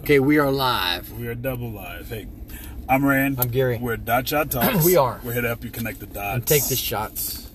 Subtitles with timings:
[0.00, 1.12] Okay, we are live.
[1.12, 2.08] We are double live.
[2.08, 2.26] Hey,
[2.88, 3.38] I'm Rand.
[3.38, 3.78] I'm Gary.
[3.78, 4.84] We're Dot Shot Talks.
[4.84, 5.20] We are.
[5.22, 6.34] We're here to help you connect the dots.
[6.34, 7.48] And take the shots.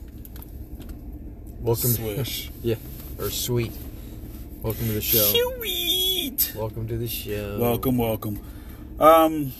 [1.60, 1.90] Welcome.
[1.90, 2.50] Swish.
[2.62, 2.76] yeah,
[3.20, 3.74] or sweet.
[4.62, 5.18] Welcome to the show.
[5.58, 6.54] Sweet.
[6.56, 7.58] Welcome to the show.
[7.60, 8.40] Welcome, welcome.
[8.98, 9.52] Um.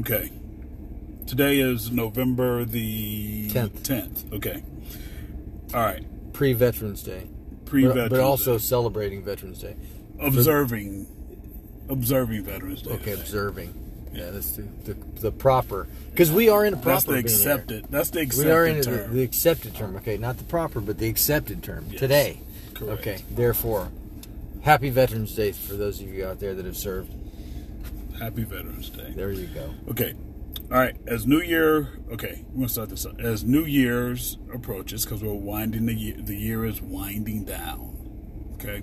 [0.00, 0.32] Okay.
[1.28, 3.82] Today is November the 10th.
[3.82, 4.32] 10th.
[4.32, 4.60] Okay.
[5.72, 6.04] All right.
[6.32, 7.28] Pre Veterans Day.
[7.68, 8.62] Pre But, but also Day.
[8.62, 9.76] celebrating Veterans Day.
[10.20, 11.06] observing
[11.88, 12.90] observing Veterans Day.
[12.92, 13.84] Okay, observing.
[14.12, 15.86] Yeah, that's the, the, the proper.
[16.10, 16.90] Because we are in a proper.
[16.92, 17.86] That's the accepted.
[17.90, 19.14] That's the accepted We are in the, term.
[19.14, 19.96] the accepted term.
[19.96, 21.86] Okay, not the proper, but the accepted term.
[21.90, 22.40] Yes, Today.
[22.74, 23.00] correct.
[23.00, 23.90] Okay, therefore,
[24.62, 27.12] happy Veterans Day for those of you out there that have served.
[28.18, 29.12] Happy Veterans Day.
[29.14, 29.72] There you go.
[29.90, 30.14] Okay.
[30.70, 30.96] All right.
[31.06, 33.06] As New Year, okay, we're gonna start this.
[33.06, 33.18] Up.
[33.20, 37.96] As New Year's approaches, because we're winding the year, the year is winding down.
[38.54, 38.82] Okay.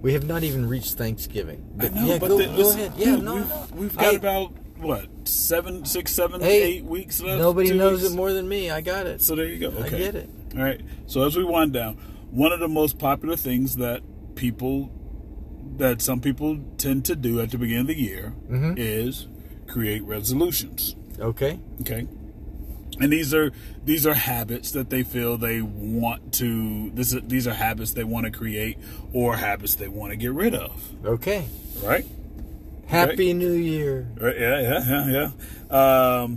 [0.00, 1.64] We have not even reached Thanksgiving.
[1.78, 2.92] I But know, yeah, but go, the- go ahead.
[2.96, 3.66] Yeah, dude, no, we've, no.
[3.74, 7.38] we've got I- about what seven, six, seven, Hey, eight weeks left.
[7.40, 8.12] Nobody knows weeks?
[8.12, 8.70] it more than me.
[8.70, 9.20] I got it.
[9.22, 9.82] So there you go.
[9.82, 10.28] I get it.
[10.56, 10.80] All right.
[11.06, 11.94] So as we wind down,
[12.30, 14.02] one of the most popular things that
[14.34, 14.90] people,
[15.76, 18.74] that some people tend to do at the beginning of the year, Mhm.
[18.76, 19.28] is
[19.66, 20.96] create resolutions.
[21.18, 21.58] Okay.
[21.80, 22.06] Okay.
[23.00, 23.50] And these are
[23.84, 26.90] these are habits that they feel they want to.
[26.90, 28.78] This is, these are habits they want to create
[29.12, 30.92] or habits they want to get rid of.
[31.04, 31.46] Okay.
[31.82, 32.06] Right.
[32.86, 34.08] Happy New Year.
[34.20, 35.30] Right, yeah, yeah, yeah,
[35.70, 36.24] yeah.
[36.24, 36.36] Um,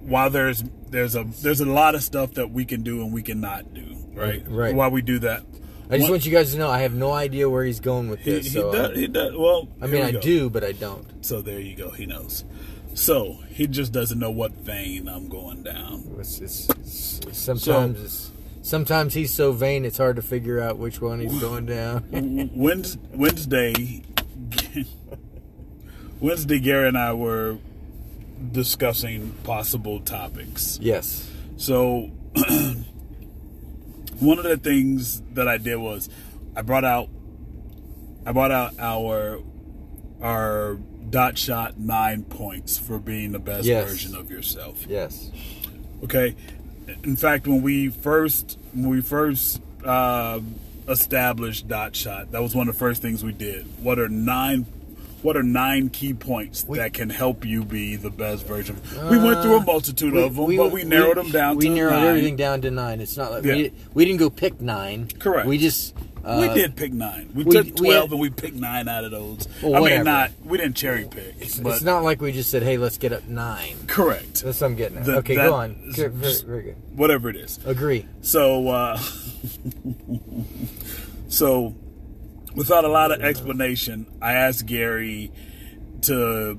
[0.00, 3.22] while there's there's a there's a lot of stuff that we can do and we
[3.22, 4.42] cannot do, right?
[4.48, 4.74] Right.
[4.74, 5.44] While we do that,
[5.92, 8.08] I just one- want you guys to know I have no idea where he's going
[8.08, 8.46] with this.
[8.46, 9.36] he so does, uh, he does.
[9.36, 10.20] Well, I mean, we I go.
[10.20, 11.24] do, but I don't.
[11.24, 11.90] So there you go.
[11.90, 12.44] He knows.
[12.94, 16.16] So he just doesn't know what vein I'm going down.
[16.18, 18.30] It's, it's, it's, sometimes it's,
[18.62, 22.50] sometimes he's so vain it's hard to figure out which one he's going down.
[22.54, 24.02] Wednesday,
[26.20, 27.58] Wednesday, Gary and I were
[28.50, 30.78] discussing possible topics.
[30.82, 31.28] yes.
[31.56, 32.10] So,
[34.20, 36.08] one of the things that I did was
[36.56, 37.08] I brought out
[38.26, 39.40] I brought out our
[40.20, 40.78] our
[41.10, 43.90] dot shot nine points for being the best Yes.
[43.90, 44.86] version of yourself.
[44.88, 45.30] Yes.
[46.04, 46.34] Okay.
[47.04, 50.40] In fact, when we first when we first uh,
[50.88, 53.66] established dot shot, that was one of the first things we did.
[53.82, 54.66] What are nine?
[55.22, 58.76] What are nine key points We- that can help you be the best version?
[59.08, 61.56] we went through a multitude of them, but we narrowed them down.
[61.56, 62.06] We to narrowed nine.
[62.08, 63.00] everything down to nine.
[63.00, 63.54] It's not like Yeah.
[63.54, 65.08] we, we didn't go pick nine.
[65.18, 65.46] Correct.
[65.46, 65.94] We just
[66.24, 67.30] uh, we did pick nine.
[67.34, 69.46] We, we- took twelve had- and we picked nine out of those.
[69.62, 69.98] Well, I whatever.
[69.98, 72.98] mean, not we didn't cherry pick, but It's not like we just said, "Hey, let's
[72.98, 73.76] get up nine.
[73.86, 74.42] correct.
[74.42, 75.04] That's what I'm getting at.
[75.04, 75.92] The- okay, that- go on.
[75.94, 76.76] Good, very, very good.
[76.96, 77.58] Whatever it is.
[77.64, 78.06] Agree.
[78.22, 79.00] So, uh,
[81.28, 81.74] so
[82.54, 85.32] without a lot of explanation, I asked Gary
[86.02, 86.58] to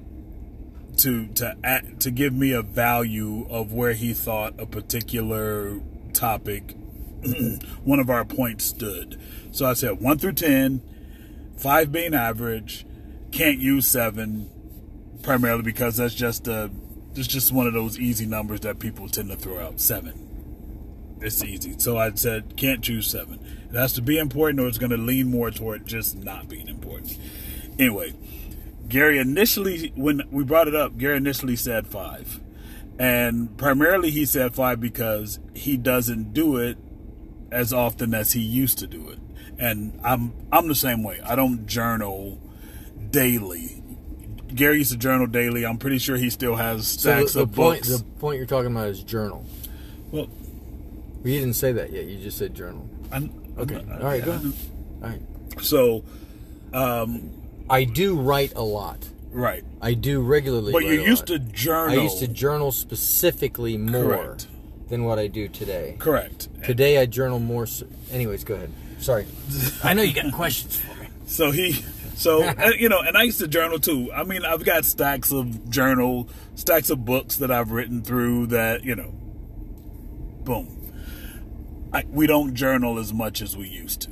[0.98, 5.80] to to to give me a value of where he thought a particular
[6.14, 6.76] topic,
[7.84, 9.20] one of our points stood.
[9.52, 10.82] So I said one through ten,
[11.58, 12.86] five being average,
[13.32, 14.50] can't use seven,
[15.24, 16.72] primarily because that's just a
[17.16, 19.80] it's just one of those easy numbers that people tend to throw out.
[19.80, 20.30] Seven.
[21.22, 21.76] It's easy.
[21.78, 23.40] So I said, can't choose seven.
[23.74, 26.68] It has to be important or it's going to lean more toward just not being
[26.68, 27.18] important.
[27.80, 28.14] Anyway,
[28.88, 32.40] Gary initially, when we brought it up, Gary initially said five.
[33.00, 36.78] And primarily he said five because he doesn't do it
[37.52, 39.18] as often as he used to do it.
[39.58, 41.20] And I'm I'm the same way.
[41.26, 42.40] I don't journal
[43.10, 43.84] daily.
[44.54, 45.66] Gary used to journal daily.
[45.66, 47.98] I'm pretty sure he still has So stacks the, the of point, books.
[47.98, 49.46] the point you're talking about is journal.
[50.12, 50.28] well,
[51.24, 52.06] You didn't say that yet.
[52.06, 52.88] You just said journal.
[53.12, 53.76] I'm, Okay.
[53.76, 54.20] I'm- All right.
[54.20, 54.44] yeah, Go I ahead.
[54.46, 54.54] know.
[55.04, 55.22] All right.
[55.62, 56.04] So,
[56.74, 57.30] um,
[57.70, 59.08] I do write a lot.
[59.32, 59.64] right.
[59.82, 60.72] I do regularly.
[60.72, 61.40] But write you a used lot.
[61.40, 62.00] to journal.
[62.00, 64.48] I used to journal specifically more Correct.
[64.90, 65.96] than what I do today.
[66.00, 66.48] Correct.
[66.64, 67.64] Today I journal more.
[67.64, 68.72] s anyways, go ahead.
[69.00, 69.26] Sorry.
[69.84, 71.08] I know you got questions for me.
[71.28, 71.84] So he,
[72.16, 72.50] so
[72.80, 74.12] you know, and I used to journal too.
[74.14, 78.48] I mean, I've got stacks of journal, stacks of books that I've written through.
[78.48, 79.14] That you know,
[80.44, 80.83] boom.
[81.94, 84.12] I, we don't journal as much as we used to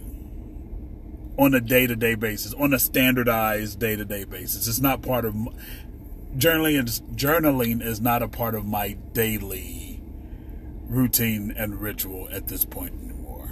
[1.37, 4.67] on a day-to-day basis, on a standardized day-to-day basis.
[4.67, 5.47] It's not part of m-
[6.37, 6.87] journaling.
[6.87, 10.03] Is, journaling is not a part of my daily
[10.87, 13.49] routine and ritual at this point anymore.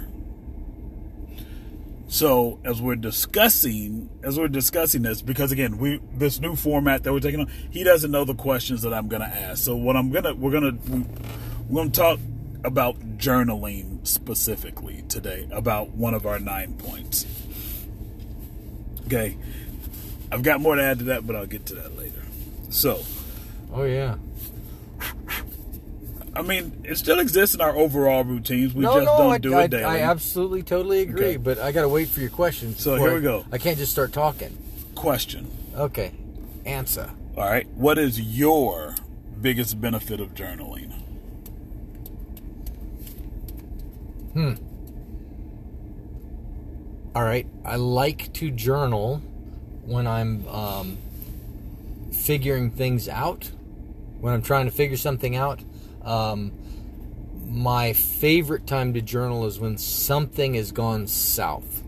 [2.06, 7.12] So as we're discussing, as we're discussing this, because again, we this new format that
[7.12, 9.64] we're taking on, he doesn't know the questions that I'm gonna ask.
[9.64, 10.76] So what I'm gonna, we're gonna,
[11.68, 12.20] we're gonna talk
[12.64, 17.26] about journaling specifically today, about one of our nine points.
[19.06, 19.36] Okay.
[20.32, 22.22] I've got more to add to that, but I'll get to that later.
[22.70, 23.02] So,
[23.72, 24.16] Oh yeah.
[26.34, 28.72] I mean, it still exists in our overall routines.
[28.72, 29.84] We no, just no, don't I, do I, it daily.
[29.84, 31.26] I absolutely, totally agree.
[31.26, 31.36] Okay.
[31.36, 32.76] But I got to wait for your question.
[32.76, 33.44] So here we go.
[33.50, 34.56] I can't just start talking.
[34.94, 35.50] Question.
[35.74, 36.12] Okay,
[36.64, 37.10] answer.
[37.36, 37.66] All right.
[37.74, 38.94] What is your
[39.40, 40.92] biggest benefit of journaling?
[47.14, 49.18] All right, I like to journal
[49.84, 50.98] when I'm um,
[52.12, 53.50] figuring things out.
[54.20, 55.60] When I'm trying to figure something out,
[56.04, 56.52] um,
[57.46, 61.82] my favorite time to journal is when something has gone south.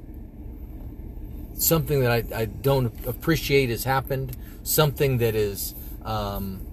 [1.54, 4.36] Something that I, I don't appreciate has happened.
[4.64, 5.74] Something that is
[6.04, 6.66] um,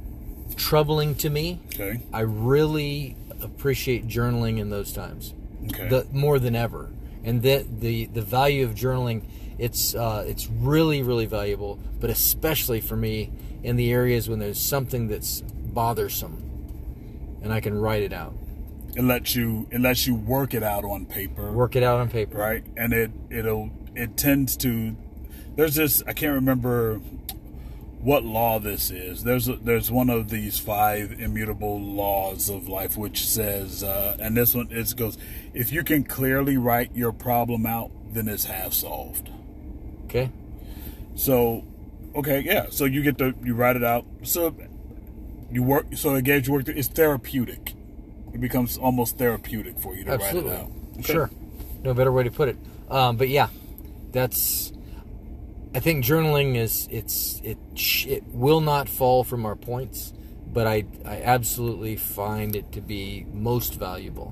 [0.56, 1.60] troubling to me.
[1.76, 2.02] Okay.
[2.12, 5.34] I really appreciate journaling in those times,
[5.66, 5.90] Okay.
[5.90, 6.90] the, more than ever.
[7.24, 9.24] And the, the the value of journaling,
[9.58, 14.60] it's uh, it's really really valuable, but especially for me in the areas when there's
[14.60, 16.42] something that's bothersome,
[17.44, 18.34] and I can write it out,
[18.96, 21.52] it lets you it lets you work it out on paper.
[21.52, 22.38] work it out on paper.
[22.38, 24.96] right and it it'll it tends to
[25.56, 27.02] there's this i can't remember
[28.02, 32.96] what law this is there's a, there's one of these five immutable laws of life
[32.98, 35.18] which says uh, and this one it goes
[35.54, 39.30] if you can clearly write your problem out then it's half solved
[40.06, 40.32] Okay.
[41.16, 41.64] so
[42.16, 44.56] okay yeah so you get to you write it out so
[45.52, 47.74] you work so it gives you work it's therapeutic
[48.34, 50.52] it becomes almost therapeutic for you to Absolutely.
[50.52, 51.14] write it out Okay.
[51.14, 51.30] Sure.
[51.82, 52.58] No better way to put it.
[52.90, 53.48] Um, but yeah,
[54.12, 54.74] that's.
[55.74, 57.58] I think journaling is it's it
[58.08, 60.14] it will not fall from our points,
[60.48, 64.30] but I I absolutely find it to be most valuable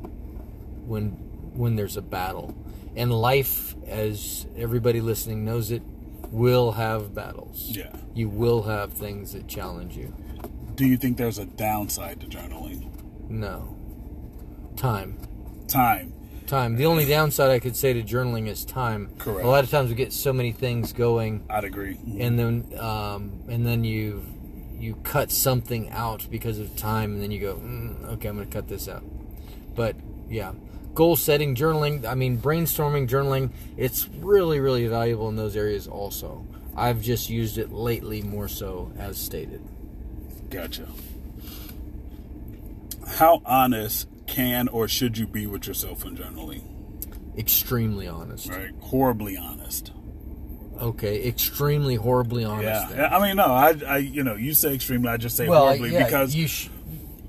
[0.85, 1.11] when
[1.53, 2.55] when there's a battle,
[2.95, 5.83] and life, as everybody listening knows it,
[6.31, 7.69] will have battles.
[7.69, 7.95] Yeah.
[8.13, 10.13] You will have things that challenge you.
[10.75, 12.89] do you think there's a downside to journaling
[13.29, 13.75] No.
[14.75, 15.17] Time.
[15.67, 16.13] time
[16.47, 16.75] time.
[16.75, 19.09] The only downside I could say to journaling is time.
[19.19, 19.45] Correct.
[19.45, 21.97] A lot of times we get so many things going, I'd agree.
[22.19, 24.23] and then um, and then you
[24.79, 28.47] you cut something out because of time, and then you go, mm, okay, I'm going
[28.47, 29.03] to cut this out.
[29.75, 29.95] But
[30.29, 30.53] yeah,
[30.93, 32.05] goal setting, journaling.
[32.05, 33.51] I mean, brainstorming, journaling.
[33.75, 36.45] It's really really valuable in those areas also.
[36.75, 39.61] I've just used it lately more so, as stated.
[40.51, 40.87] Gotcha.
[43.07, 46.63] How honest can or should you be with yourself in generally?
[47.37, 48.49] Extremely honest.
[48.49, 48.71] Right?
[48.81, 49.91] Horribly honest.
[50.79, 52.89] Okay, extremely horribly honest.
[52.89, 52.95] Yeah.
[52.95, 53.13] then.
[53.13, 55.93] I mean, no, I, I, you know, you say extremely, I just say well, horribly
[55.93, 56.69] yeah, because you sh-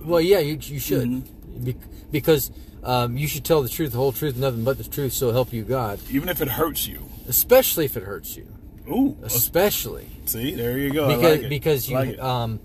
[0.02, 1.64] well, yeah, you, you should Mm-hmm.
[1.64, 1.76] Be-
[2.10, 2.50] because
[2.84, 5.52] um, you should tell the truth, the whole truth, nothing but the truth, so help
[5.52, 5.98] you God.
[6.10, 7.02] even if it hurts you.
[7.26, 8.46] Especially if it hurts you.
[8.88, 9.16] Ooh.
[9.22, 11.08] Especially See, there you go.
[11.08, 12.60] Because like because you Like um,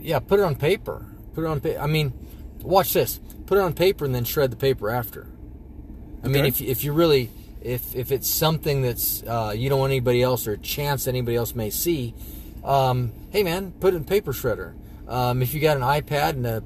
[0.00, 1.06] yeah, put it on paper.
[1.34, 1.80] Put it on paper.
[1.80, 2.12] I mean,
[2.62, 3.20] watch this.
[3.50, 5.26] Put it on paper and then shred the paper after.
[6.22, 7.30] I mean, if if you really
[7.60, 11.36] if if it's something that's uh, you don't want anybody else or a chance anybody
[11.36, 12.14] else may see,
[12.62, 14.74] um, hey man, put it in paper shredder.
[15.08, 16.62] Um, if you got an iPad and a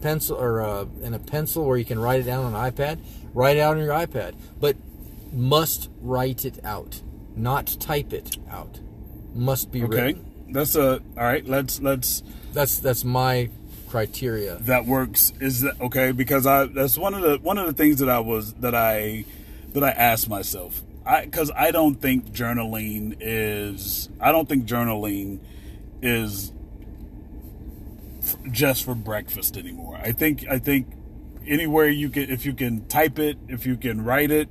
[0.00, 3.00] pencil or a, and a pencil where you can write it down on an iPad,
[3.34, 4.34] write it out on your iPad.
[4.58, 4.78] But
[5.34, 7.02] must write it out,
[7.36, 8.80] not type it out.
[9.34, 10.02] Must be okay.
[10.02, 10.46] written.
[10.48, 12.22] That's a, all right, let's, let's,
[12.54, 13.50] That's that's my
[13.92, 14.56] criteria.
[14.62, 15.32] that works.
[15.38, 18.20] Is that okay because i that's one of the one of the things that i
[18.20, 19.24] was that i
[19.74, 20.82] that i asked myself.
[21.04, 25.40] I because i don't think journaling is i don't think journaling
[26.00, 26.52] is
[28.22, 30.00] f- just for breakfast anymore.
[30.02, 30.86] I think i think
[31.46, 34.48] anywhere you can if you can type it if you can write it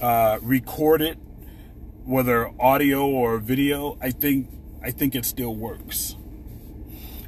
[0.00, 1.18] uh, record it
[2.04, 4.48] whether audio or video i think
[4.82, 6.16] i think it still works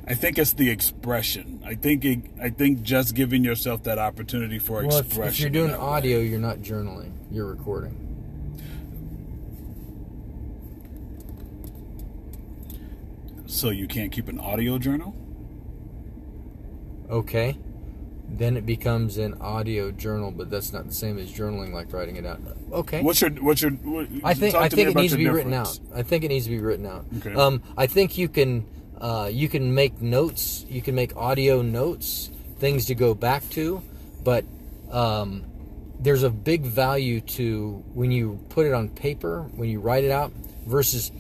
[0.06, 1.62] I think it's the expression.
[1.64, 5.28] I think it, I think just giving yourself that opportunity for Well, expression.
[5.32, 5.87] if you're doing that way.
[5.87, 7.12] audio, you're not journaling.
[7.30, 8.00] You're recording.
[13.46, 15.14] so you can't keep an audio journal.
[17.08, 17.56] Okay.
[18.28, 22.16] Then it becomes an audio journal, but that's not the same as journaling, like writing
[22.16, 22.40] it out.
[22.73, 23.00] Okay.
[23.02, 23.70] What's your what's your?
[23.73, 25.78] What, I think I think it needs to be your written out.
[25.94, 27.04] I think it needs to be written out.
[27.18, 27.34] Okay.
[27.34, 28.66] Um, I think you can
[29.04, 30.64] uh, you can make notes.
[30.66, 33.82] You can make audio notes, things to go back to,
[34.23, 34.46] but
[34.90, 35.44] um,
[36.00, 40.11] there's a big value to when you put it on paper, when you write it
[40.11, 40.32] out,
[40.66, 41.12] versus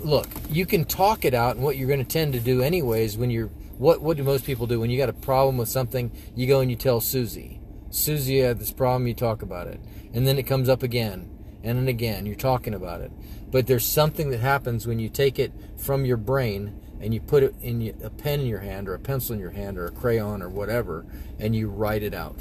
[0.00, 0.28] look.
[0.50, 3.30] You can talk it out, and what you're going to tend to do anyways when
[3.30, 3.48] you're
[3.78, 6.12] what what do most people do when you got a problem with something?
[6.36, 7.58] You go and you tell Susie.
[7.88, 9.06] Susie had this problem.
[9.06, 9.80] You talk about it,
[10.12, 11.26] and then it comes up again
[11.64, 12.26] and then again.
[12.26, 13.10] You're talking about it,
[13.50, 17.42] but there's something that happens when you take it from your brain and you put
[17.42, 19.90] it in a pen in your hand or a pencil in your hand or a
[19.90, 21.06] crayon or whatever,
[21.38, 22.38] and you write it out.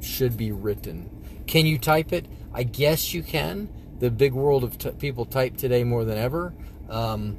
[0.00, 1.10] Should be written.
[1.46, 2.26] Can you type it?
[2.52, 3.68] I guess you can.
[3.98, 6.54] The big world of people type today more than ever.
[6.88, 7.36] Um,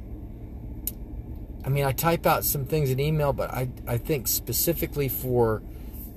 [1.64, 5.62] I mean, I type out some things in email, but I, I think specifically for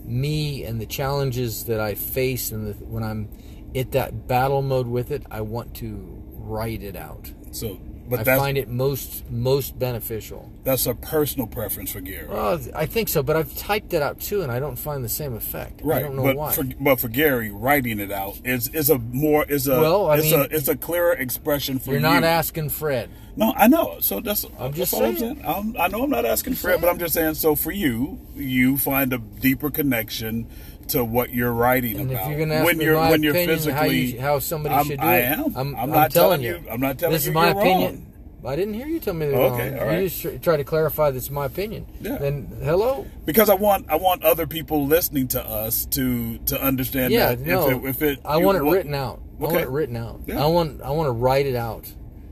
[0.04, 3.30] me and the challenges that I face and the, when I'm
[3.76, 7.32] at that battle mode with it, I want to write it out.
[7.52, 10.50] So, but I find it most most beneficial.
[10.68, 12.28] That's a personal preference for Gary.
[12.28, 15.10] Well, I think so, but I've typed it out too, and I don't find the
[15.10, 15.80] same effect.
[15.82, 16.52] Right, I don't know but why.
[16.52, 20.18] for but for Gary, writing it out is is a more is a Well, I
[20.18, 22.28] it's mean, a it's a clearer expression for You're not you.
[22.28, 23.10] asking Fred.
[23.38, 23.98] No, I know.
[24.02, 25.36] So that's I'm that's just all I'm saying.
[25.42, 25.46] saying.
[25.48, 27.36] I'm, I know I'm not asking Fred, but I'm just saying.
[27.36, 30.48] So for you, you find a deeper connection
[30.90, 33.74] to what you're writing And if about you're to ask when you're when you're physically
[33.74, 35.44] how, you, how somebody I'm- should do I it, am.
[35.46, 36.60] I'm, I'm I'm not telling you.
[36.64, 37.94] you- I'm not telling this you This is my you're opinion.
[37.96, 38.07] wrong.
[38.46, 39.80] I didn't hear you tell me they're Okay, wrong.
[39.80, 40.04] all right.
[40.04, 41.86] You just try to clarify this is my opinion.
[42.00, 42.18] Yeah.
[42.18, 43.06] Then hello.
[43.26, 47.40] because I want I want other people listening to us to to understand Yeah, that
[47.46, 47.68] no.
[47.70, 49.22] if it, if it I want it what- written out.
[49.40, 49.64] I want Okay.
[49.64, 50.22] it written out.
[50.28, 50.44] Yeah.
[50.44, 51.92] I want I want to write it out.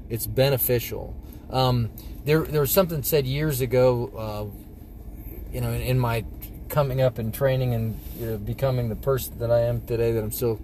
[0.10, 1.16] It's beneficial.
[1.50, 1.90] Um,
[2.24, 4.12] there there was something said years ago.
[4.16, 6.24] Uh, you know, in, in my
[6.70, 10.24] coming up and training and you know, becoming the person that I am today, that
[10.24, 10.60] I'm still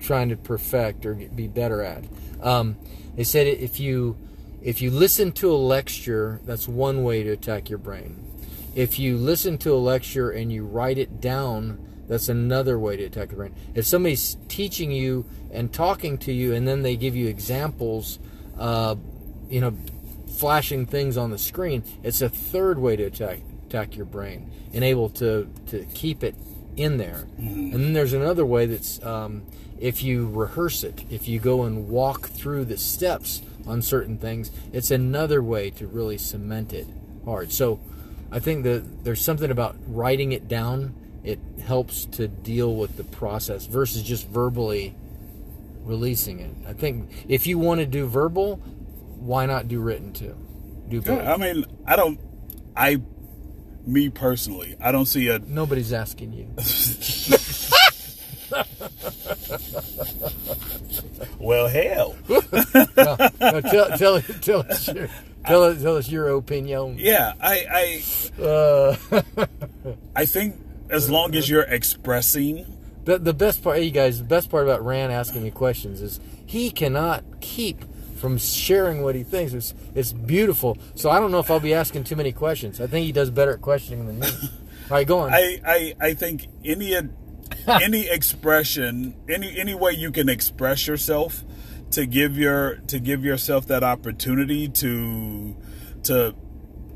[0.00, 2.04] trying to perfect or get, be better at.
[2.42, 2.76] Um,
[3.16, 4.16] they said if you
[4.62, 8.24] if you listen to a lecture, that's one way to attack your brain.
[8.74, 13.04] If you listen to a lecture and you write it down, that's another way to
[13.04, 13.54] attack the brain.
[13.74, 18.18] If somebody's teaching you and talking to you, and then they give you examples,
[18.58, 18.96] uh,
[19.48, 19.76] you know,
[20.36, 24.84] flashing things on the screen, it's a third way to attack attack your brain and
[24.84, 26.34] able to to keep it
[26.76, 27.26] in there.
[27.72, 29.42] And then there's another way that's um,
[29.78, 34.50] if you rehearse it, if you go and walk through the steps on certain things,
[34.72, 36.86] it's another way to really cement it
[37.24, 37.52] hard.
[37.52, 37.80] So
[38.30, 40.94] I think that there's something about writing it down.
[41.22, 44.94] It helps to deal with the process versus just verbally
[45.84, 46.54] releasing it.
[46.66, 50.36] I think if you want to do verbal, why not do written too?
[50.88, 51.22] Do both.
[51.22, 52.18] Yeah, I mean, I don't.
[52.76, 53.00] I,
[53.86, 55.38] me personally, I don't see a.
[55.38, 56.48] Nobody's asking you.
[61.38, 65.08] Well, hell, No, no, tell, tell, tell us your
[65.46, 66.96] tell us, tell us your opinion.
[66.98, 67.34] yeah.
[67.40, 68.02] I,
[68.40, 68.96] Uh,
[69.36, 69.46] I,
[70.16, 70.56] I think
[70.90, 72.66] as long as you're expressing,
[73.04, 76.00] the, the best part, hey, you guys, the best part about Rand asking me questions
[76.00, 77.84] is he cannot keep
[78.16, 79.52] from sharing what he thinks.
[79.52, 80.78] It's it's beautiful.
[80.94, 82.80] So I don't know if I'll be asking too many questions.
[82.80, 84.28] I think he does better at questioning than me.
[84.90, 85.32] All right, go on.
[85.32, 86.94] I, I, I think any,
[87.82, 91.44] any expression, any, any way you can express yourself,
[91.92, 95.56] to give your, to give yourself that opportunity to,
[96.04, 96.34] to,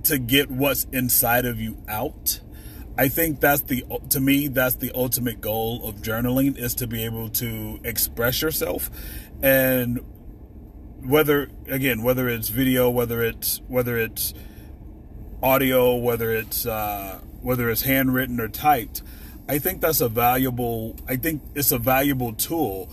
[0.05, 2.41] to get what's inside of you out.
[2.99, 7.05] I think that's the to me that's the ultimate goal of journaling is to be
[7.05, 8.91] able to express yourself
[9.43, 10.01] and
[11.05, 14.33] whether again whether it's video whether it's whether it's
[15.43, 19.03] audio whether it's uh, whether it's handwritten or typed
[19.49, 22.91] I think that's a valuable I think it's a valuable tool.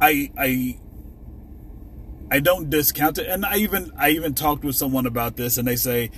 [0.00, 0.78] I I
[2.30, 5.68] I don't discount it, and I even I even talked with someone about this, and
[5.68, 6.10] they say,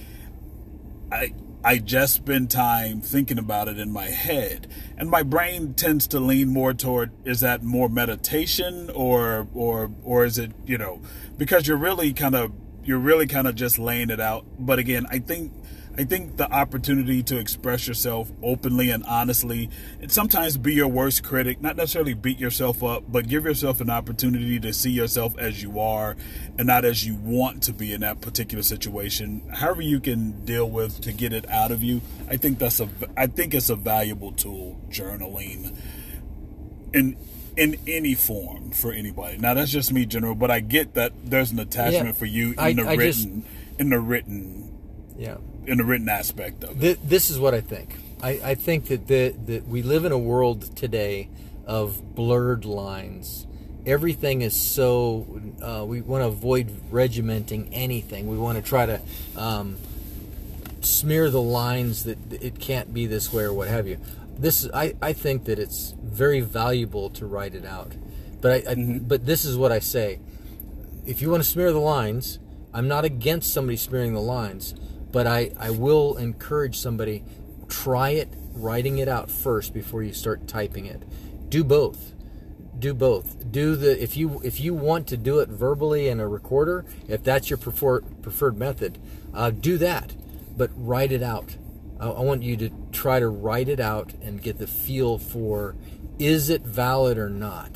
[1.12, 6.06] I I just spend time thinking about it in my head, and my brain tends
[6.08, 11.00] to lean more toward is that more meditation or or or is it you know
[11.36, 12.52] because you're really kind of
[12.86, 14.46] you're really kind of just laying it out.
[14.58, 15.52] But again, I think
[15.98, 21.24] I think the opportunity to express yourself openly and honestly, and sometimes be your worst
[21.24, 25.62] critic, not necessarily beat yourself up, but give yourself an opportunity to see yourself as
[25.62, 26.14] you are
[26.58, 29.42] and not as you want to be in that particular situation.
[29.54, 32.88] However you can deal with to get it out of you, I think that's a
[33.16, 35.78] I think it's a valuable tool, journaling.
[36.92, 37.16] In
[37.56, 39.38] in any form for anybody.
[39.38, 42.12] Now that's just me general, but I get that there's an attachment Yeah.
[42.12, 44.72] for you in I- the I written just- in the written
[45.18, 45.36] yeah.
[45.66, 46.80] in the written aspect of it.
[46.80, 47.96] Th- this is what I think.
[48.22, 51.28] I, I think that the, that we live in a world today
[51.66, 53.46] of blurred lines.
[53.84, 55.26] Everything is so.
[55.62, 58.26] Uh, we want to avoid regimenting anything.
[58.26, 59.00] We want to try to
[59.36, 59.76] um,
[60.80, 63.98] smear the lines that it can't be this way or what have you.
[64.38, 67.92] This I, I think that it's very valuable to write it out.
[68.40, 70.20] But I, I but this is what I say.
[71.06, 72.38] if you want to smear the lines,
[72.74, 74.74] I'm not against somebody smearing the lines,
[75.12, 77.24] but I, I will encourage somebody
[77.68, 81.02] try it writing it out first before you start typing it.
[81.48, 82.14] Do both.
[82.78, 83.50] Do both.
[83.50, 87.22] Do the if you if you want to do it verbally in a recorder, if
[87.22, 88.98] that's your prefer, preferred method,
[89.32, 90.14] uh, do that.
[90.56, 91.56] But write it out.
[92.00, 92.70] I, I want you to
[93.06, 95.76] try to write it out and get the feel for
[96.18, 97.70] is it valid or not.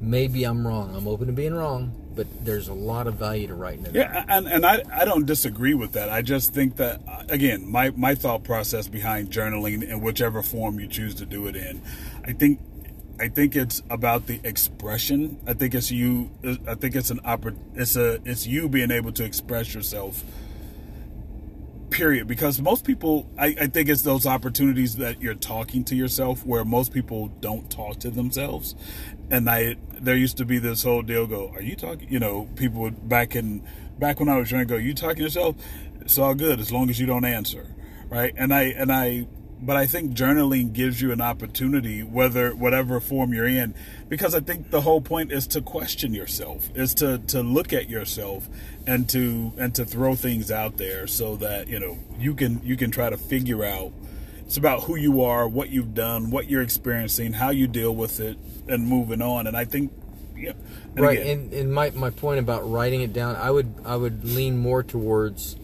[0.00, 0.96] Maybe I'm wrong.
[0.96, 3.94] I'm open to being wrong, but there's a lot of value to writing it.
[3.94, 6.08] Yeah, and, and I, I don't disagree with that.
[6.08, 10.88] I just think that again, my, my thought process behind journaling in whichever form you
[10.88, 11.80] choose to do it in,
[12.24, 12.58] I think
[13.20, 15.38] I think it's about the expression.
[15.46, 16.30] I think it's you.
[16.66, 18.18] I think it's an oppor- It's a.
[18.24, 20.24] It's you being able to express yourself.
[21.90, 22.26] Period.
[22.26, 26.64] Because most people, I, I think it's those opportunities that you're talking to yourself, where
[26.64, 28.74] most people don't talk to themselves.
[29.30, 31.26] And I, there used to be this whole deal.
[31.26, 32.08] Go, are you talking?
[32.10, 33.66] You know, people would back in
[33.98, 35.56] back when I was trying to go, you talking to yourself?
[36.00, 37.74] It's all good as long as you don't answer,
[38.08, 38.32] right?
[38.36, 39.26] And I and I
[39.62, 43.74] but I think journaling gives you an opportunity, whether whatever form you're in,
[44.08, 47.88] because I think the whole point is to question yourself, is to to look at
[47.88, 48.48] yourself
[48.86, 52.76] and to and to throw things out there so that you know you can you
[52.76, 53.92] can try to figure out.
[54.46, 58.18] It's about who you are, what you've done, what you're experiencing, how you deal with
[58.18, 58.36] it,
[58.66, 59.46] and moving on.
[59.46, 59.92] And I think,
[60.36, 60.54] yeah,
[60.96, 61.20] and right.
[61.20, 64.58] Again, and, and my my point about writing it down, I would I would lean
[64.58, 65.54] more towards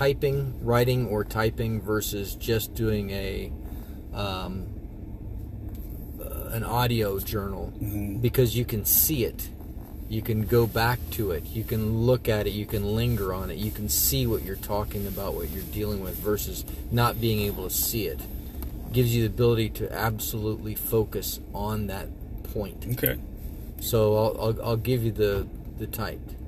[0.00, 3.52] typing, writing, or typing versus just doing a
[4.14, 4.66] um,
[6.18, 8.18] uh, an audio journal mm-hmm.
[8.18, 9.50] because you can see it.
[10.08, 11.44] You can go back to it.
[11.44, 12.54] You can look at it.
[12.54, 13.58] You can linger on it.
[13.58, 17.64] You can see what you're talking about, what you're dealing with, versus not being able
[17.68, 18.20] to see it.
[18.92, 22.08] Gives you the ability to absolutely focus on that
[22.54, 22.86] point.
[22.92, 23.20] Okay.
[23.80, 25.46] So I'll, I'll, I'll give you the
[25.78, 26.39] the typed.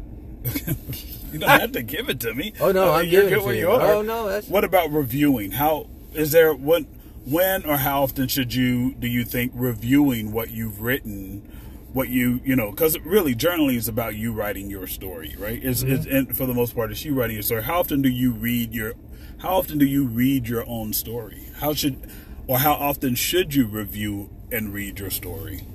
[1.33, 2.53] You don't have to give it to me.
[2.61, 3.71] Oh no, uh, I'm you're giving good where you.
[3.71, 3.81] are.
[3.81, 4.49] Oh no, that's.
[4.49, 5.53] What about reviewing?
[5.53, 6.85] How is there what?
[7.25, 11.49] When or how often should you do you think reviewing what you've written?
[11.93, 15.63] What you you know, because really journaling is about you writing your story, right?
[15.63, 15.93] It's, mm-hmm.
[15.93, 17.63] it's and for the most part, it's you writing your story.
[17.63, 18.95] How often do you read your?
[19.39, 21.49] How often do you read your own story?
[21.57, 22.09] How should,
[22.47, 25.67] or how often should you review and read your story?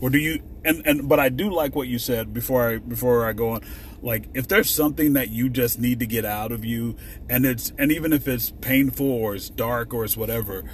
[0.00, 3.26] Or do you and and but I do like what you said before I before
[3.26, 3.62] I go on.
[4.02, 6.96] Like if there's something that you just need to get out of you,
[7.28, 10.64] and it's and even if it's painful or it's dark or it's whatever,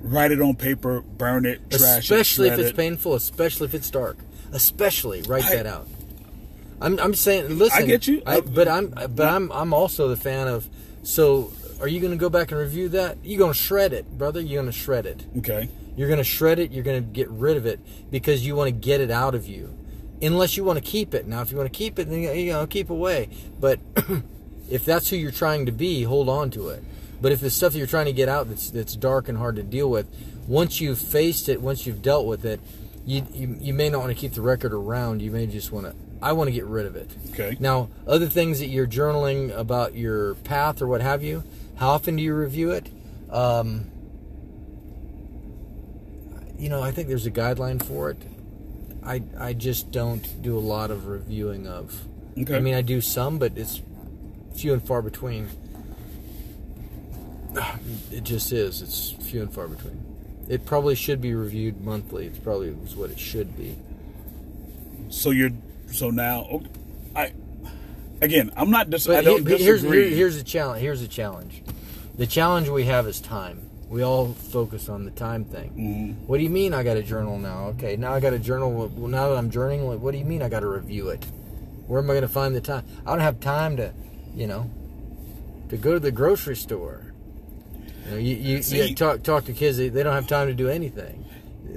[0.00, 2.76] write it on paper, burn it, trash especially it, if it's it.
[2.76, 4.18] painful, especially if it's dark,
[4.52, 5.88] especially write I, that out.
[6.80, 7.82] I'm I'm saying listen.
[7.82, 10.68] I get you, I, but I'm but I'm I'm also the fan of.
[11.02, 13.18] So are you going to go back and review that?
[13.22, 14.40] You're going to shred it, brother.
[14.40, 15.24] You're going to shred it.
[15.38, 15.68] Okay.
[16.00, 16.72] You're going to shred it.
[16.72, 17.78] You're going to get rid of it
[18.10, 19.76] because you want to get it out of you.
[20.22, 21.26] Unless you want to keep it.
[21.26, 23.28] Now, if you want to keep it, then you know keep away.
[23.60, 23.80] But
[24.70, 26.82] if that's who you're trying to be, hold on to it.
[27.20, 29.56] But if the stuff that you're trying to get out that's that's dark and hard
[29.56, 30.08] to deal with,
[30.48, 32.62] once you've faced it, once you've dealt with it,
[33.04, 35.20] you you, you may not want to keep the record around.
[35.20, 35.94] You may just want to.
[36.22, 37.10] I want to get rid of it.
[37.32, 37.58] Okay.
[37.60, 41.44] Now, other things that you're journaling about your path or what have you,
[41.76, 42.88] how often do you review it?
[43.28, 43.90] Um,
[46.60, 48.18] you know, I think there's a guideline for it.
[49.02, 52.02] I I just don't do a lot of reviewing of.
[52.38, 52.54] Okay.
[52.54, 53.80] I mean, I do some, but it's
[54.54, 55.48] few and far between.
[58.12, 58.82] It just is.
[58.82, 60.04] It's few and far between.
[60.48, 62.26] It probably should be reviewed monthly.
[62.26, 63.76] It's probably what it should be.
[65.08, 65.52] So you're
[65.90, 66.62] so now oh,
[67.16, 67.32] I
[68.20, 69.64] again I'm not dis- but I don't disagree.
[69.64, 70.82] Here's, here, here's the challenge.
[70.82, 71.62] Here's the challenge.
[72.16, 73.69] The challenge we have is time.
[73.90, 75.70] We all focus on the time thing.
[75.70, 76.26] Mm-hmm.
[76.28, 77.66] What do you mean I got a journal now?
[77.70, 78.70] Okay, now I got a journal.
[78.72, 81.26] Well, now that I'm journaling, what do you mean I got to review it?
[81.88, 82.84] Where am I going to find the time?
[83.04, 83.92] I don't have time to,
[84.32, 84.70] you know,
[85.70, 87.12] to go to the grocery store.
[88.04, 89.76] You know, you, you, See, you talk talk to kids.
[89.76, 91.24] They, they don't have time to do anything.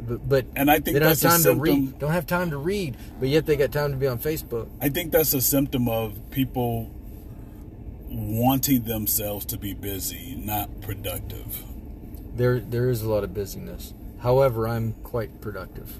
[0.07, 1.97] But, but and I think they don't have time to read.
[1.97, 4.69] Don't have time to read, but yet they got time to be on Facebook.
[4.79, 6.91] I think that's a symptom of people
[8.07, 11.63] wanting themselves to be busy, not productive.
[12.35, 13.93] There, there is a lot of busyness.
[14.19, 15.91] However, I'm quite productive.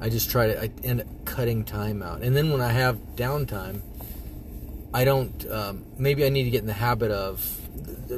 [0.00, 0.62] I just try to.
[0.62, 3.82] I end up cutting time out, and then when I have downtime,
[4.94, 5.50] I don't.
[5.50, 7.58] Um, maybe I need to get in the habit of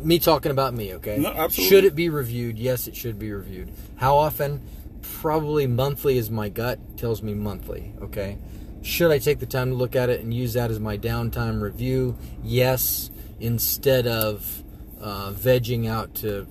[0.04, 0.94] me talking about me.
[0.94, 1.18] Okay.
[1.18, 1.64] No, absolutely.
[1.64, 2.58] Should it be reviewed?
[2.58, 3.72] Yes, it should be reviewed.
[3.96, 4.62] How often?
[5.02, 7.94] Probably monthly is my gut tells me monthly.
[8.02, 8.38] Okay.
[8.82, 11.60] Should I take the time to look at it and use that as my downtime
[11.60, 12.16] review?
[12.42, 14.62] Yes, instead of
[15.00, 16.46] uh, vegging out to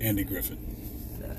[0.00, 0.58] Andy Griffith.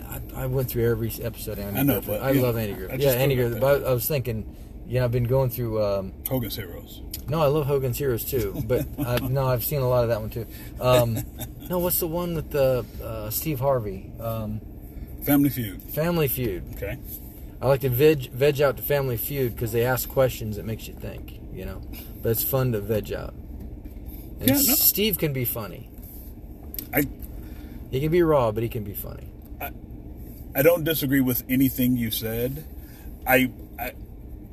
[0.10, 1.60] I, I went through every episode.
[1.60, 2.08] Andy I know, Griffith.
[2.08, 3.00] but, I love know, Andy I Griffith.
[3.02, 3.60] Yeah, Andy Griffith.
[3.60, 4.56] But I was thinking,
[4.88, 5.84] you know, I've been going through.
[5.84, 7.02] Um, Hogan's Heroes.
[7.28, 10.22] no, I love Hogan's Heroes too, but uh, no, I've seen a lot of that
[10.22, 10.46] one too.
[10.80, 11.18] Um,
[11.70, 14.12] no, what's the one with the uh, Steve Harvey?
[14.20, 14.62] Um,
[15.24, 15.82] Family Feud.
[15.84, 16.64] Family Feud.
[16.76, 16.98] Okay.
[17.62, 20.88] I like to veg veg out to Family Feud because they ask questions that makes
[20.88, 21.82] you think, you know.
[22.22, 23.34] But it's fun to veg out.
[23.34, 24.60] And Yeah, no.
[24.62, 25.90] Steve can be funny.
[27.96, 29.30] I He can be raw, but he can be funny.
[29.62, 29.72] I
[30.54, 32.66] I don't disagree with anything you said.
[33.26, 33.94] I, I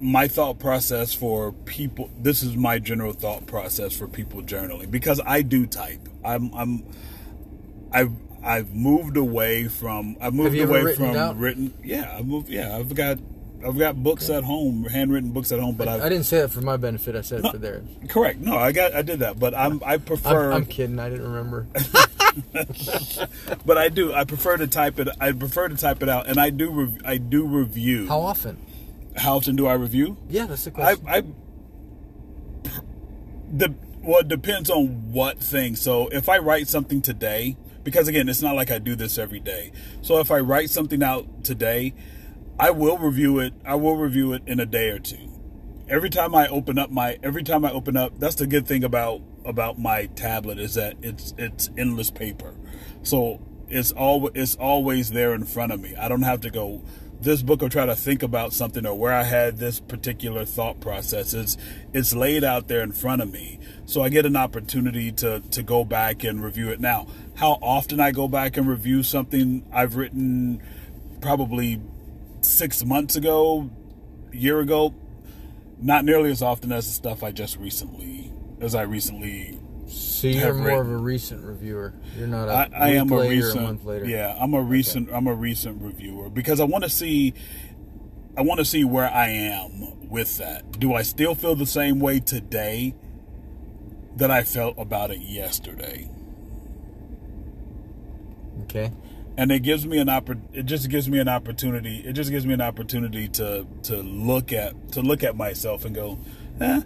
[0.00, 5.20] my thought process for people this is my general thought process for people journaling because
[5.26, 6.09] I do type.
[6.24, 6.85] I'm I'm
[7.92, 8.12] I've
[8.44, 12.94] I've moved away from I've moved away written from written yeah, I've moved yeah, I've
[12.94, 13.18] got
[13.64, 16.51] I've got books at home, handwritten books at home, but I've I didn't say that
[16.51, 17.14] for my benefit.
[17.16, 17.87] I said it for theirs.
[18.09, 18.40] correct.
[18.40, 20.98] No, I got I did that, but I'm I I'm, prefer I'm kidding.
[20.98, 21.68] I didn't remember.
[23.66, 26.38] but I do I prefer to type it I prefer to type it out and
[26.38, 28.09] I do rev, I do review.
[28.09, 28.59] How often?
[29.16, 30.16] How often do I review?
[30.29, 31.09] Yeah, that's the I, question.
[31.09, 31.22] I
[33.53, 35.77] the well, it depends on what thing.
[35.77, 39.40] So if I write something today, because again, it's not like I do this every
[39.40, 39.72] day.
[40.01, 41.94] So if I write something out today,
[42.59, 43.55] I will review it.
[43.65, 45.29] I will review it in a day or two.
[45.88, 48.85] Every time I open up my, every time I open up, that's the good thing
[48.85, 52.55] about about my tablet is that it's it's endless paper.
[53.03, 55.95] So it's all it's always there in front of me.
[55.97, 56.83] I don't have to go
[57.21, 60.81] this book or try to think about something or where I had this particular thought
[60.81, 61.35] process.
[61.35, 61.57] It's
[61.93, 63.59] it's laid out there in front of me.
[63.87, 67.07] So I get an opportunity to to go back and review it now.
[67.37, 70.62] How often I go back and review something I've written
[71.21, 71.81] probably
[72.44, 73.70] six months ago,
[74.33, 74.94] year ago,
[75.81, 80.55] not nearly as often as the stuff I just recently as I recently so you're
[80.55, 80.81] more written.
[80.81, 81.92] of a recent reviewer.
[82.16, 84.05] You're not a I, am a recent a month later.
[84.07, 87.35] yeah I'm a recent I'm a recent reviewer because I want to see
[88.37, 90.78] I want to see where I am with that.
[90.78, 92.94] Do I still feel the same way today
[94.16, 96.09] that I felt about it yesterday?
[98.62, 98.92] Okay.
[99.37, 102.47] And it gives me an oppor- it just gives me an opportunity it just gives
[102.47, 106.18] me an opportunity to to look at to look at myself and go
[106.61, 106.83] eh.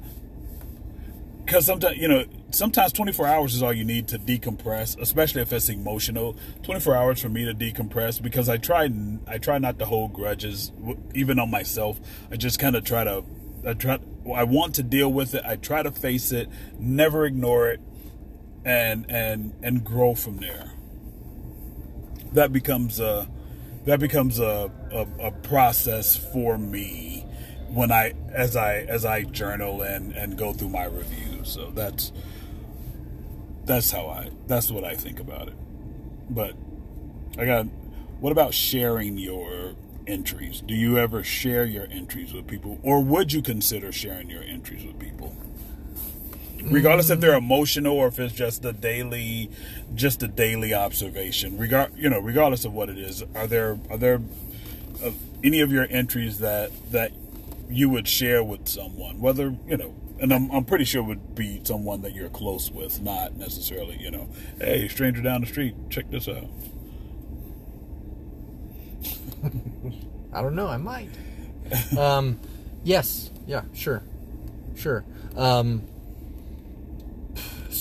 [1.44, 5.52] Because sometimes you know sometimes 24 hours is all you need to decompress especially if
[5.52, 6.36] it's emotional.
[6.62, 8.88] 24 hours for me to decompress because i try
[9.26, 10.72] i try not to hold grudges
[11.14, 12.00] even on myself.
[12.30, 13.24] I just kind of try to
[13.66, 13.98] i try
[14.34, 15.42] i want to deal with it.
[15.44, 17.80] I try to face it never ignore it
[18.64, 20.72] and and and grow from there
[22.36, 23.28] that becomes a
[23.86, 27.24] that becomes a, a, a process for me
[27.68, 31.48] when I as I as I journal and and go through my reviews.
[31.48, 32.12] So that's
[33.64, 35.56] that's how I that's what I think about it.
[36.30, 36.54] But
[37.38, 37.66] I got
[38.20, 39.74] what about sharing your
[40.06, 40.60] entries?
[40.60, 44.84] Do you ever share your entries with people or would you consider sharing your entries
[44.84, 45.36] with people?
[46.70, 49.50] Regardless if they're emotional or if it's just a daily
[49.94, 53.96] just a daily observation regard you know regardless of what it is are there are
[53.96, 54.20] there
[55.04, 55.10] uh,
[55.44, 57.12] any of your entries that that
[57.68, 61.60] you would share with someone whether you know and I'm, I'm pretty sure would be
[61.64, 66.10] someone that you're close with not necessarily you know hey stranger down the street check
[66.10, 66.46] this out
[70.32, 70.66] I don't know.
[70.68, 71.08] I might.
[71.98, 72.38] um,
[72.84, 73.30] yes.
[73.46, 73.62] Yeah.
[73.74, 74.02] Sure.
[74.74, 75.04] Sure.
[75.36, 75.82] Um,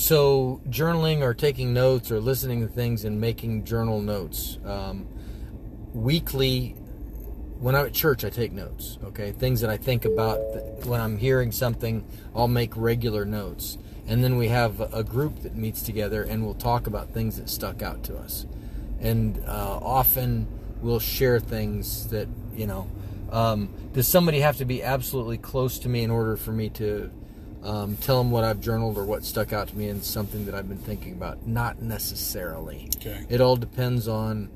[0.06, 4.60] so journaling or taking notes or listening to things and making journal notes.
[4.64, 5.08] Um,
[5.94, 6.76] weekly,
[7.58, 9.00] when I'm at church, I take notes.
[9.04, 10.38] Okay, things that I think about
[10.86, 13.80] when I'm hearing something, I'll make regular notes.
[14.08, 17.50] And then we have a group that meets together and we'll talk about things that
[17.50, 18.46] stuck out to us.
[19.00, 20.48] And uh, often
[20.82, 22.88] we'll share things that you know.
[23.32, 27.12] Um, does somebody have to be absolutely close to me in order for me to
[27.66, 30.54] um, tell them what I've journaled or what stuck out to me and something that
[30.56, 31.46] I've been thinking about?
[31.48, 32.90] Not necessarily.
[32.98, 33.26] Okay.
[33.28, 34.50] It all depends on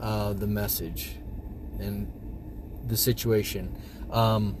[0.00, 1.16] uh, the message
[1.78, 2.10] and
[2.88, 3.74] the situation.
[4.10, 4.56] Um,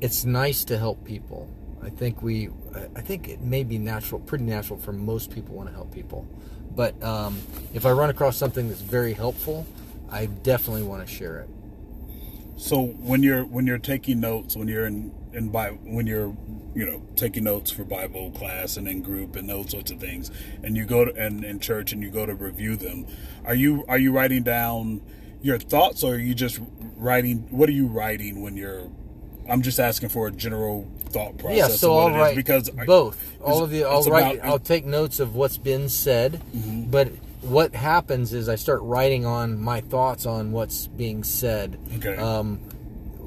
[0.00, 1.48] it's nice to help people.
[1.82, 5.54] I think we, I- I think it may be natural, pretty natural for most people
[5.54, 6.26] want to help people.
[6.74, 7.38] But um,
[7.74, 9.66] if I run across something that's very helpful,
[10.10, 11.48] I definitely want to share it.
[12.56, 16.34] So when you're when you're taking notes, when you're in in by when you're
[16.74, 20.30] you know taking notes for Bible class and in group and those sorts of things,
[20.62, 23.06] and you go to and in church and you go to review them,
[23.44, 25.00] are you are you writing down
[25.42, 26.60] your thoughts or are you just
[26.96, 27.46] writing?
[27.50, 28.90] What are you writing when you're?
[29.48, 31.56] I'm just asking for a general thought process.
[31.58, 33.36] yeah, so I'll it is, because both.
[33.42, 34.36] All of the, I'll write.
[34.36, 34.48] about- Mm-hmm.
[34.48, 36.40] I'll take notes of what's been said,
[36.90, 37.08] but
[37.40, 41.76] what happens is I start writing on my thoughts on what's being said.
[41.96, 42.14] Okay.
[42.16, 42.60] Um,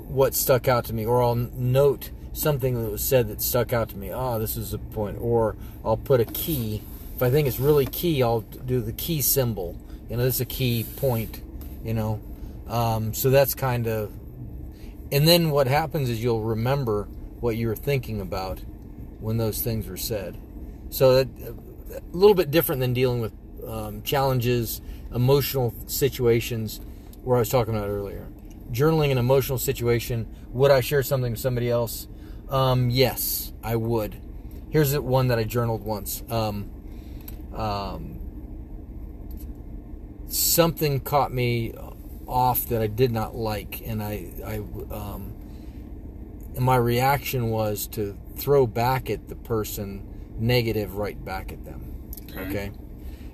[0.08, 3.89] what stuck out to me, or I'll note something that was said that stuck out
[3.89, 4.12] to me.
[4.13, 5.18] Oh, this is a point.
[5.20, 6.82] Or I'll put a key.
[7.15, 9.78] If I think it's really key, I'll do the key symbol.
[10.10, 11.41] You know, this is a key point.
[11.84, 12.20] You know,
[12.68, 14.12] um, so that's kind of.
[15.12, 17.08] And then what happens is you'll remember
[17.39, 18.60] what you were thinking about
[19.20, 20.38] when those things were said.
[20.89, 21.28] So that,
[21.91, 23.34] a little bit different than dealing with
[23.68, 24.82] um, challenges,
[25.13, 26.82] emotional situations,
[27.24, 28.28] where I was talking about earlier.
[28.71, 30.28] Journaling an emotional situation.
[30.51, 32.08] Would I share something with somebody else?
[32.49, 34.21] Um, yes, I would.
[34.69, 36.23] Here's one that I journaled once.
[36.30, 36.69] Um,
[37.54, 38.19] um,
[40.28, 41.73] something caught me
[42.28, 44.58] off that I did not like, and I, I,
[44.93, 45.34] um,
[46.56, 50.06] and my reaction was to throw back at the person
[50.38, 52.12] negative right back at them.
[52.32, 52.41] Okay.
[52.41, 52.71] okay?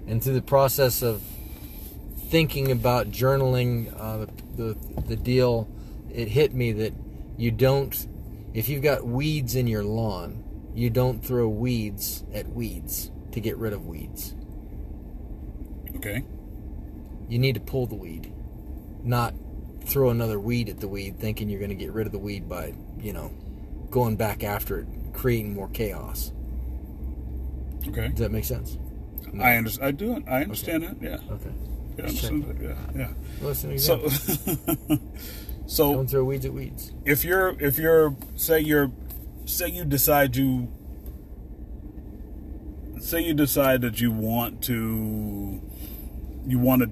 [0.08, 1.22] And through the process of
[2.32, 5.70] thinking about journaling uh, the the deal,
[6.10, 6.94] it hit me that
[7.38, 8.08] you don't
[8.54, 13.58] if you've got weeds in your lawn, you don't throw weeds at weeds to get
[13.58, 14.34] rid of weeds.
[15.98, 16.24] Okay.
[17.28, 18.34] You need to pull the weed,
[19.04, 19.34] not
[19.86, 22.48] throw another weed at the weed thinking you're going to get rid of the weed
[22.48, 23.32] by, you know,
[23.89, 26.32] going back after it, creating more chaos.
[27.88, 28.10] Okay.
[28.10, 28.78] Does that make sense?
[29.34, 29.44] No.
[29.44, 29.88] I understand.
[29.88, 30.24] I do.
[30.28, 31.02] I understand that.
[31.02, 31.17] Yeah.
[31.32, 31.52] Okay.
[32.02, 32.08] Yeah.
[32.08, 32.76] Understand that, yeah.
[32.96, 33.14] Yeah.
[33.42, 34.08] That's So,
[35.68, 36.92] so don't throw weeds at weeds.
[37.06, 38.92] if you're if you're say you're
[39.46, 40.72] say you decide you
[43.00, 45.62] say you decide that you want to
[46.46, 46.90] you want to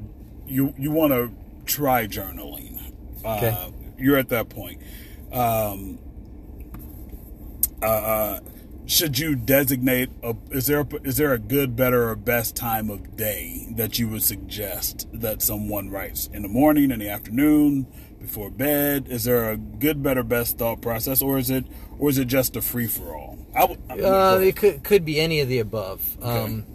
[0.48, 1.32] you you want to
[1.65, 2.78] try journaling
[3.24, 3.50] Okay.
[3.50, 4.82] uh, you're at that point
[5.32, 6.00] um,
[7.84, 8.39] uh,
[8.89, 12.89] should you designate a, is there a, is there a good better or best time
[12.89, 17.86] of day that you would suggest that someone writes in the morning in the afternoon
[18.19, 21.65] before bed is there a good better best thought process or is it
[21.99, 25.06] or is it just a free for all I I mean, Uh, it could could
[25.06, 26.17] be any of the above.
[26.21, 26.65] Um,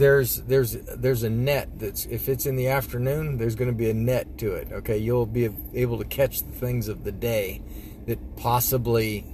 [0.00, 3.90] there's there's there's a net that's if it's in the afternoon, there's going to be
[3.90, 4.68] a net to it.
[4.72, 7.62] Okay, you'll be able to catch the things of the day
[8.06, 9.24] that possibly,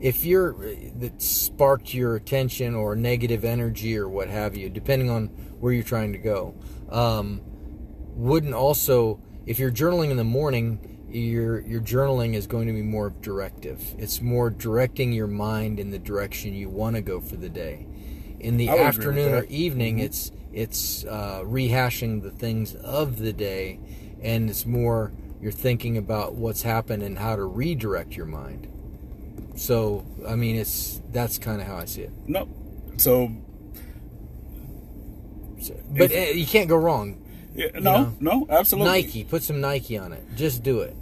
[0.00, 0.54] if you're
[0.96, 5.28] that sparked your attention or negative energy or what have you, depending on
[5.60, 6.54] where you're trying to go.
[6.90, 7.40] Um,
[8.14, 12.82] wouldn't also if you're journaling in the morning your your journaling is going to be
[12.82, 13.94] more directive.
[13.98, 17.86] It's more directing your mind in the direction you want to go for the day.
[18.40, 22.74] In the I would agree with afternoon or evening it's it's uh, rehashing the things
[22.74, 23.80] of the day
[24.22, 28.68] and it's more you're thinking about what's happened and how to redirect your mind
[29.56, 32.12] so i mean it's that's kind of how i see it.
[32.26, 32.48] No.
[32.98, 33.30] So
[35.60, 37.22] So- but uh, you can't go wrong.
[37.54, 38.90] Yeah, no no absolutely.
[38.92, 40.22] Nike put some nike on it.
[40.36, 40.94] Just do it.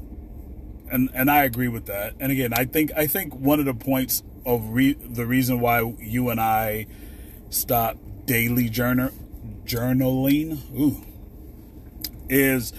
[0.90, 2.14] And and I agree with that.
[2.20, 5.80] And again, I think I think one of the points of re- the reason why
[5.98, 6.86] you and I
[7.50, 9.10] stop daily journal
[9.64, 11.02] journaling ooh,
[12.28, 12.72] is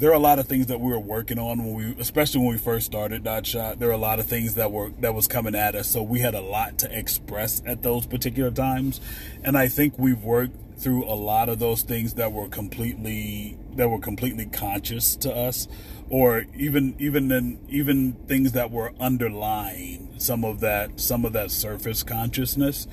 [0.00, 2.48] there are a lot of things that we were working on when we, especially when
[2.48, 3.78] we first started Dot Shot.
[3.78, 6.20] There were a lot of things that were that was coming at us, so we
[6.20, 8.98] had a lot to express at those particular times.
[9.44, 13.90] And I think we've worked through a lot of those things that were completely that
[13.90, 15.68] were completely conscious to us,
[16.08, 21.50] or even even in, even things that were underlying some of that some of that
[21.50, 22.88] surface consciousness.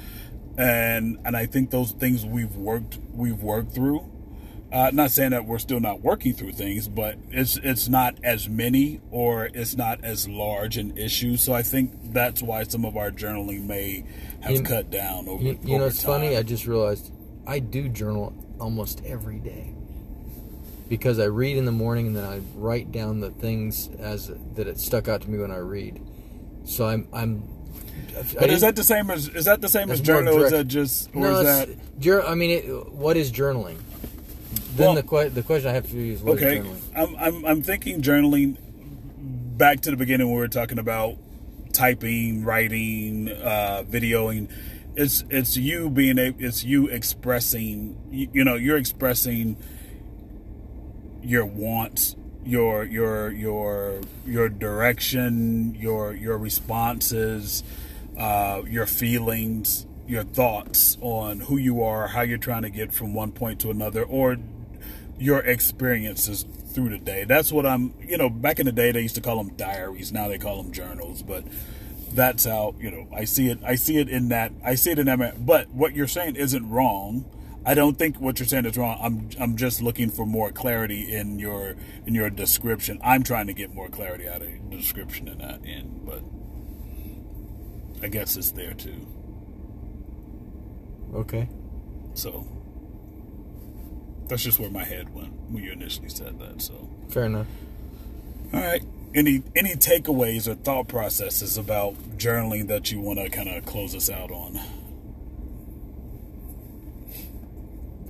[0.57, 4.11] And and I think those things we've worked we've worked through.
[4.71, 8.49] Uh, not saying that we're still not working through things, but it's it's not as
[8.49, 11.37] many or it's not as large an issue.
[11.37, 14.03] So I think that's why some of our journaling may
[14.41, 15.41] have You- cut down over.
[15.41, 16.35] You, you know, over it's funny.
[16.35, 17.13] I just realized
[17.45, 19.73] I do journal almost every day
[20.89, 24.67] because I read in the morning and then I write down the things as that
[24.67, 26.01] it stuck out to me when I read.
[26.65, 27.43] So I'm I'm.
[28.37, 30.35] But is that the same as is that the same as journal?
[30.37, 31.39] Or is that just or no?
[31.39, 33.77] is that I mean, it, what is journaling?
[34.77, 36.59] Then Well- the que- the question I have for you is what is okay?
[36.59, 36.81] journaling?
[36.95, 38.57] I'm I'm I'm thinking journaling.
[39.57, 41.17] Back to the beginning, when we were talking about
[41.73, 44.49] typing, writing, uh, videoing.
[44.95, 47.97] It's it's you being a it's you expressing.
[48.11, 49.57] You, you know, you're expressing
[51.23, 57.63] your wants, your your your your direction, your your responses,
[58.15, 63.15] uh, your feelings, your thoughts on who you are, how you're trying to get from
[63.15, 64.37] one point to another, or
[65.19, 67.23] your experiences through the day.
[67.23, 67.93] That's what I'm.
[68.01, 70.11] You know, back in the day they used to call them diaries.
[70.11, 71.43] Now they call them journals, but.
[72.09, 73.59] That's how you know I see it.
[73.63, 74.53] I see it in that.
[74.63, 75.45] I see it in that.
[75.45, 77.25] But what you're saying isn't wrong.
[77.67, 78.97] I don't think what you're saying is wrong.
[79.01, 81.75] I'm I'm just looking for more clarity in your
[82.05, 82.97] in your description.
[83.03, 86.23] I'm trying to get more clarity out of the description in that end, but
[88.01, 89.05] I guess it's there too.
[91.13, 91.49] Okay.
[92.13, 92.47] So
[94.29, 96.61] that's just where my head went when you initially said that.
[96.61, 97.47] So Fair enough.
[98.53, 98.83] all right.
[99.15, 103.95] Any any takeaways or thought processes about journaling that you want to kind of close
[103.95, 104.59] us out on?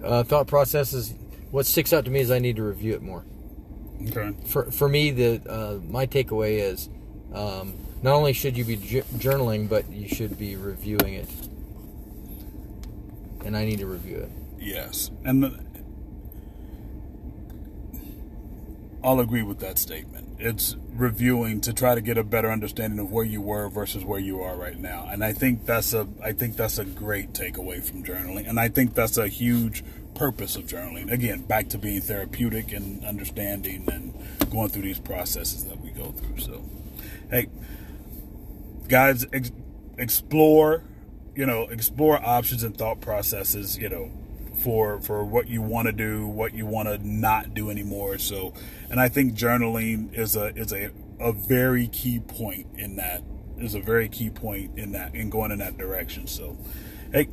[0.04, 1.14] Uh, thought processes.
[1.52, 3.24] What sticks out to me is I need to review it more.
[4.10, 4.36] Okay.
[4.48, 6.90] For for me, the uh, my takeaway is
[7.34, 11.30] um, not only should you be j- journaling, but you should be reviewing it.
[13.46, 14.32] And I need to review it.
[14.60, 15.67] Yes, and
[19.04, 20.38] I'll agree with that statement.
[20.40, 24.20] It's reviewing to try to get a better understanding of where you were versus where
[24.20, 27.84] you are right now, and I think that's a I think that's a great takeaway
[27.84, 29.84] from journaling, and I think that's a huge
[30.16, 31.12] purpose of journaling.
[31.12, 34.14] Again, back to being therapeutic and understanding and
[34.50, 36.40] going through these processes that we go through.
[36.40, 36.64] So,
[37.30, 37.48] hey,
[38.88, 39.52] guys, ex-
[39.98, 40.84] explore,
[41.36, 44.12] you know, explore options and thought processes, you know,
[44.58, 48.18] for for what you want to do, what you want to not do anymore.
[48.18, 48.54] So,
[48.90, 53.24] and I think journaling is a is a a very key point in that
[53.58, 56.28] is a very key point in that in going in that direction.
[56.28, 56.58] So,
[57.12, 57.28] hey,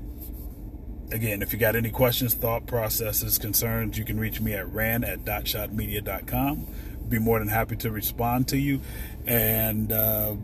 [1.11, 5.05] again, if you got any questions, thought processes, concerns, you can reach me at ran
[5.05, 6.67] at dotshotmedia.com.
[7.09, 8.81] Be more than happy to respond to you,
[9.27, 10.35] and uh,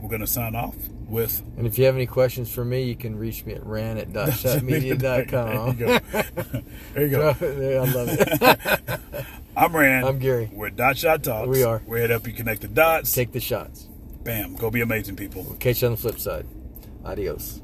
[0.00, 3.16] we're gonna sign off with And if you have any questions for me, you can
[3.16, 5.76] reach me at ran at dotshotmedia.com.
[6.94, 7.32] There you go.
[7.34, 7.82] There you go.
[7.82, 9.00] I love it.
[9.56, 10.06] I'm Rand.
[10.06, 10.50] I'm Gary.
[10.52, 11.48] We're Dot Shot Talks.
[11.48, 11.82] We are.
[11.86, 13.14] We're here to help you connect the dots.
[13.14, 13.88] Take the shots.
[14.22, 14.54] Bam.
[14.56, 15.56] Go be amazing, people.
[15.60, 16.46] Catch you on the flip side.
[17.04, 17.60] Adios.